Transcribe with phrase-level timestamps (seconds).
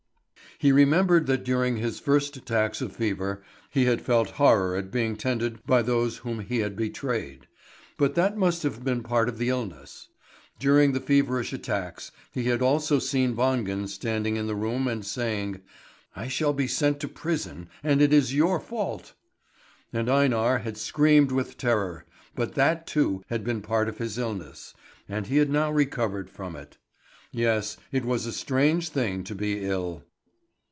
[0.57, 5.15] He remembered that during his first attacks of fever, he had felt horror at being
[5.15, 7.47] tended by those whom he had betrayed;
[7.97, 10.09] but that must have been part of the illness.
[10.59, 15.63] During the feverish attacks, he had also seen Wangen standing in the room and saying:
[16.15, 19.15] "I shall be sent to prison, and it is your fault."
[19.91, 22.05] And Einar had screamed with terror;
[22.35, 24.75] but that too had been part of his illness,
[25.09, 26.77] and he had now recovered from it.
[27.31, 30.03] Yes, it was a strange thing to be ill.